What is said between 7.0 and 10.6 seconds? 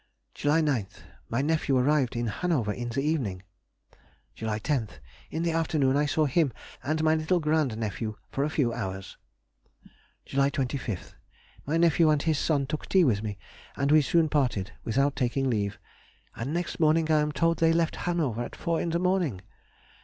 my little grand nephew for a few hours. July